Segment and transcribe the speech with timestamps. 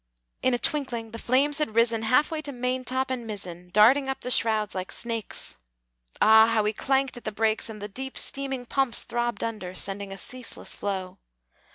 [0.41, 4.31] In a twinkling, the flames had risen Halfway to maintop and mizzen, Darting up the
[4.31, 5.57] shrouds like snakes!
[6.19, 10.11] Ah, how we clanked at the brakes, And the deep, steaming pumps throbbed under, Sending
[10.11, 11.19] a ceaseless flow.